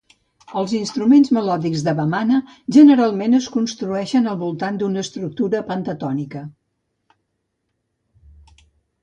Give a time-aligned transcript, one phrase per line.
[0.59, 2.39] Els instruments melòdics de Bamana
[2.77, 6.43] generalment es construeixen al voltant d'una estructura pentatònica.